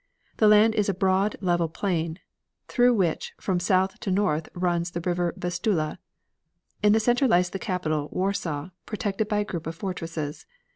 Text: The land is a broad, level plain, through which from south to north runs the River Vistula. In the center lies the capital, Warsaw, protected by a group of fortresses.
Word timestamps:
The 0.37 0.47
land 0.47 0.73
is 0.73 0.89
a 0.89 0.95
broad, 0.95 1.35
level 1.41 1.69
plain, 1.69 2.17
through 2.67 2.95
which 2.95 3.33
from 3.39 3.59
south 3.59 3.99
to 3.99 4.09
north 4.09 4.49
runs 4.55 4.89
the 4.89 4.99
River 5.01 5.31
Vistula. 5.37 5.99
In 6.81 6.91
the 6.93 6.99
center 6.99 7.27
lies 7.27 7.51
the 7.51 7.59
capital, 7.59 8.09
Warsaw, 8.11 8.71
protected 8.87 9.27
by 9.27 9.37
a 9.37 9.45
group 9.45 9.67
of 9.67 9.75
fortresses. 9.75 10.47